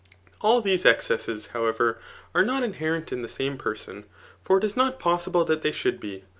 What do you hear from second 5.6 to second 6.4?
they should be.